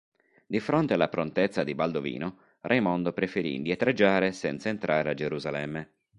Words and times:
Di 0.47 0.59
fronte 0.59 0.95
alla 0.95 1.09
prontezza 1.09 1.63
di 1.63 1.75
Baldovino, 1.75 2.37
Raimondo 2.61 3.13
preferì 3.13 3.53
indietreggiare 3.53 4.31
senza 4.31 4.67
entrare 4.69 5.11
a 5.11 5.13
Gerusalemme. 5.13 5.93